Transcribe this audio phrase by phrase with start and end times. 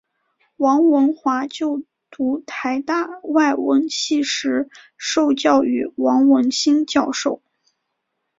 [0.55, 7.43] 王文华就读台大外文系时受教于王文兴教授。